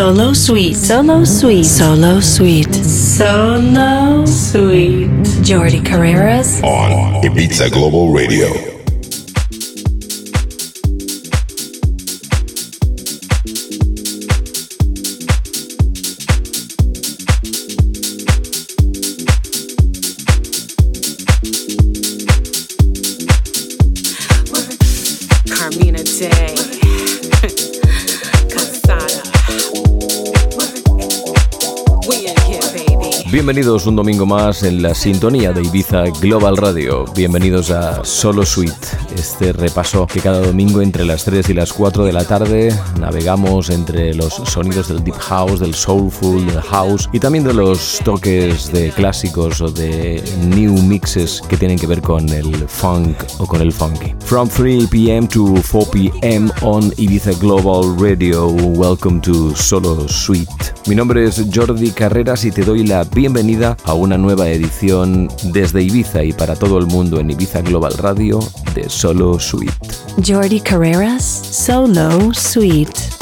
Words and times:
Solo 0.00 0.32
Suite. 0.32 0.78
Solo 0.78 1.26
Suite. 1.26 1.62
Solo 1.62 2.22
Suite. 2.22 2.72
Solo 2.88 4.24
Suite. 4.24 5.10
Jordi 5.42 5.82
Carreras. 5.82 6.58
On 6.62 7.22
Ibiza 7.22 7.68
Global 7.68 8.10
Radio. 8.10 8.79
Bienvenidos 33.50 33.86
un 33.86 33.96
domingo 33.96 34.26
más 34.26 34.62
en 34.62 34.80
la 34.80 34.94
sintonía 34.94 35.50
de 35.50 35.62
Ibiza 35.62 36.04
Global 36.20 36.56
Radio. 36.56 37.04
Bienvenidos 37.16 37.72
a 37.72 38.04
Solo 38.04 38.46
Suite, 38.46 38.86
este 39.20 39.52
repaso 39.52 40.06
que 40.06 40.20
cada 40.20 40.40
domingo 40.40 40.80
entre 40.80 41.04
las 41.04 41.24
3 41.24 41.50
y 41.50 41.54
las 41.54 41.74
4 41.74 42.06
de 42.06 42.12
la 42.12 42.24
tarde 42.24 42.74
navegamos 42.98 43.68
entre 43.68 44.14
los 44.14 44.32
sonidos 44.32 44.88
del 44.88 45.04
deep 45.04 45.14
house, 45.18 45.60
del 45.60 45.74
soulful, 45.74 46.46
del 46.46 46.62
house 46.62 47.06
y 47.12 47.20
también 47.20 47.44
de 47.44 47.52
los 47.52 48.00
toques 48.02 48.72
de 48.72 48.90
clásicos 48.92 49.60
o 49.60 49.70
de 49.70 50.24
new 50.56 50.72
mixes 50.72 51.42
que 51.50 51.58
tienen 51.58 51.78
que 51.78 51.86
ver 51.86 52.00
con 52.00 52.26
el 52.30 52.66
funk 52.66 53.14
o 53.38 53.46
con 53.46 53.60
el 53.60 53.72
funky. 53.72 54.14
From 54.24 54.48
3 54.48 54.88
p.m. 54.88 55.28
to 55.28 55.54
4 55.70 55.90
p.m. 55.92 56.50
on 56.62 56.90
Ibiza 56.96 57.38
Global 57.38 57.94
Radio, 57.98 58.48
welcome 58.48 59.20
to 59.20 59.54
Solo 59.54 60.08
Suite. 60.08 60.50
Mi 60.86 60.94
nombre 60.94 61.24
es 61.24 61.44
Jordi 61.54 61.90
Carreras 61.90 62.46
y 62.46 62.52
te 62.52 62.62
doy 62.62 62.86
la 62.86 63.04
bienvenida 63.04 63.76
a 63.84 63.92
una 63.92 64.16
nueva 64.16 64.48
edición 64.48 65.28
desde 65.52 65.82
Ibiza 65.82 66.24
y 66.24 66.32
para 66.32 66.56
todo 66.56 66.78
el 66.78 66.86
mundo 66.86 67.20
en 67.20 67.30
Ibiza 67.30 67.60
Global 67.60 67.92
Radio 67.98 68.40
de 68.74 68.88
Solo 68.88 69.09
Suite. 69.10 69.72
Jordi 70.22 70.60
Carreras, 70.60 71.24
Solo 71.24 72.32
Suite. 72.32 73.19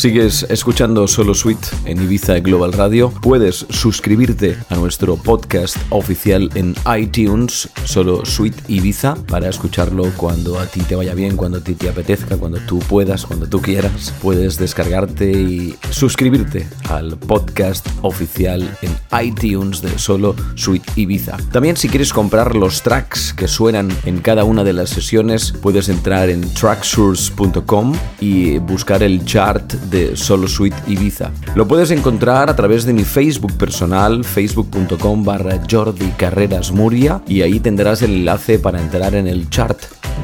Sigues 0.00 0.46
escuchando 0.48 1.06
Solo 1.06 1.34
Suite 1.34 1.68
en 1.84 2.02
Ibiza 2.02 2.40
Global 2.40 2.72
Radio. 2.72 3.12
Puedes 3.20 3.66
suscribirte 3.68 4.56
a 4.70 4.76
nuestro 4.76 5.16
podcast 5.16 5.76
oficial 5.90 6.48
en 6.54 6.74
iTunes, 6.98 7.68
Solo 7.84 8.24
Suite 8.24 8.62
Ibiza, 8.68 9.14
para 9.28 9.50
escucharlo 9.50 10.10
cuando 10.16 10.58
a 10.58 10.64
ti 10.64 10.80
te 10.80 10.96
vaya 10.96 11.12
bien, 11.12 11.36
cuando 11.36 11.58
a 11.58 11.60
ti 11.60 11.74
te 11.74 11.90
apetezca, 11.90 12.38
cuando 12.38 12.60
tú 12.60 12.78
puedas, 12.78 13.26
cuando 13.26 13.46
tú 13.46 13.60
quieras. 13.60 14.14
Puedes 14.22 14.56
descargarte 14.56 15.32
y 15.32 15.76
suscribirte 15.90 16.66
al 16.88 17.18
podcast 17.18 17.86
oficial 18.00 18.74
en 18.80 18.96
iTunes 19.22 19.82
de 19.82 19.98
Solo 19.98 20.34
Suite 20.54 20.90
Ibiza. 20.96 21.36
También 21.52 21.76
si 21.76 21.90
quieres 21.90 22.14
comprar 22.14 22.56
los 22.56 22.80
tracks 22.80 23.34
que 23.34 23.48
suenan 23.48 23.94
en 24.06 24.20
cada 24.22 24.44
una 24.44 24.64
de 24.64 24.72
las 24.72 24.88
sesiones, 24.88 25.52
puedes 25.60 25.90
entrar 25.90 26.30
en 26.30 26.40
tracksource.com 26.54 27.94
y 28.18 28.56
buscar 28.60 29.02
el 29.02 29.26
chart 29.26 29.74
de 29.90 30.16
Solo 30.16 30.48
Suite 30.48 30.76
Ibiza. 30.86 31.30
Lo 31.54 31.66
puedes 31.66 31.90
encontrar 31.90 32.50
a 32.50 32.56
través 32.56 32.84
de 32.84 32.92
mi 32.92 33.04
Facebook 33.04 33.52
personal, 33.54 34.24
facebook.com 34.24 35.24
barra 35.24 35.60
Jordi 35.70 36.10
Carreras 36.16 36.72
Muria, 36.72 37.22
y 37.26 37.42
ahí 37.42 37.60
tendrás 37.60 38.02
el 38.02 38.12
enlace 38.12 38.58
para 38.58 38.80
entrar 38.80 39.14
en 39.14 39.26
el 39.26 39.48
chart 39.50 39.78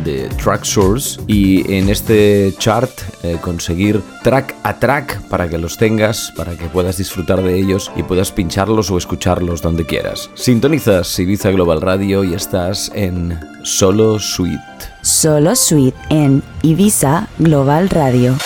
de 0.04 0.28
Track 0.42 0.64
Source 0.64 1.20
y 1.26 1.72
en 1.72 1.88
este 1.88 2.54
chart 2.58 2.90
eh, 3.22 3.38
conseguir 3.40 4.02
track 4.22 4.54
a 4.62 4.78
track 4.78 5.20
para 5.28 5.48
que 5.48 5.58
los 5.58 5.76
tengas, 5.76 6.32
para 6.36 6.56
que 6.56 6.66
puedas 6.66 6.98
disfrutar 6.98 7.42
de 7.42 7.58
ellos 7.58 7.90
y 7.96 8.02
puedas 8.02 8.32
pincharlos 8.32 8.90
o 8.90 8.98
escucharlos 8.98 9.62
donde 9.62 9.86
quieras. 9.86 10.30
Sintonizas 10.34 11.18
Ibiza 11.18 11.50
Global 11.50 11.80
Radio 11.80 12.24
y 12.24 12.34
estás 12.34 12.90
en 12.94 13.38
Solo 13.62 14.18
Suite. 14.18 14.60
Solo 15.02 15.54
Suite 15.56 15.96
en 16.10 16.42
Ibiza 16.62 17.28
Global 17.38 17.88
Radio. 17.88 18.36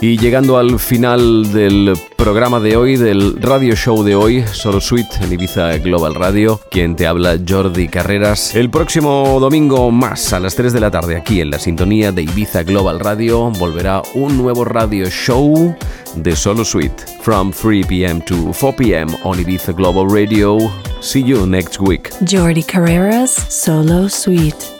Y 0.00 0.18
llegando 0.18 0.58
al 0.58 0.78
final 0.78 1.52
del 1.54 1.94
programa 2.16 2.60
de 2.60 2.76
hoy, 2.76 2.96
del 2.96 3.40
radio 3.40 3.74
show 3.74 4.04
de 4.04 4.14
hoy, 4.14 4.44
Solo 4.52 4.78
Suite 4.78 5.08
en 5.22 5.32
Ibiza 5.32 5.78
Global 5.78 6.14
Radio, 6.14 6.60
quien 6.70 6.96
te 6.96 7.06
habla 7.06 7.38
Jordi 7.48 7.88
Carreras. 7.88 8.54
El 8.54 8.68
próximo 8.68 9.38
domingo 9.40 9.90
más 9.90 10.34
a 10.34 10.40
las 10.40 10.54
3 10.54 10.74
de 10.74 10.80
la 10.80 10.90
tarde 10.90 11.16
aquí 11.16 11.40
en 11.40 11.50
la 11.50 11.58
sintonía 11.58 12.12
de 12.12 12.22
Ibiza 12.22 12.62
Global 12.62 13.00
Radio 13.00 13.50
volverá 13.52 14.02
un 14.14 14.36
nuevo 14.36 14.66
radio 14.66 15.08
show 15.08 15.74
de 16.14 16.36
Solo 16.36 16.64
Suite. 16.64 17.02
From 17.22 17.50
3 17.50 17.86
p.m. 17.86 18.20
to 18.20 18.52
4 18.52 18.76
p.m. 18.76 19.10
on 19.24 19.40
Ibiza 19.40 19.72
Global 19.72 20.06
Radio. 20.10 20.58
See 21.00 21.22
you 21.22 21.46
next 21.46 21.80
week. 21.80 22.10
Jordi 22.20 22.62
Carreras, 22.62 23.32
Solo 23.32 24.10
Suite. 24.10 24.75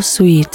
I 0.00 0.02
know. 0.02 0.06
Solo 0.06 0.26
Suite. 0.26 0.49